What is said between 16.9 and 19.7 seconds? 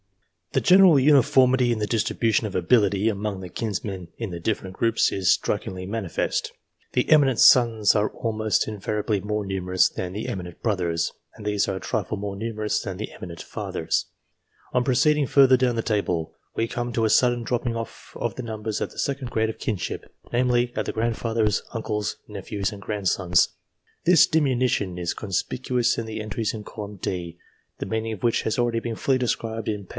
to a sudden dropping off of the numbers at the second grade of